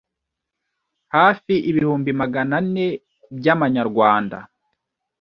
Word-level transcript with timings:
hafi 1.15 1.53
ibihumbi 1.69 2.11
maganane 2.21 2.85
byamanyarwanda 3.37 4.37